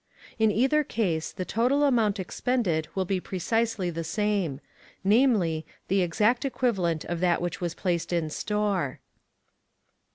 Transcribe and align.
In 0.39 0.49
either 0.49 0.83
case 0.83 1.31
the 1.31 1.45
total 1.45 1.83
amount 1.83 2.19
expended 2.19 2.87
will 2.95 3.05
be 3.05 3.19
precisely 3.19 3.91
the 3.91 4.03
same 4.03 4.59
namely, 5.03 5.63
the 5.89 6.01
exact 6.01 6.43
equivalent 6.43 7.05
of 7.05 7.19
that 7.19 7.39
which 7.39 7.61
was 7.61 7.75
placed 7.75 8.11
in 8.11 8.31
store. 8.31 8.99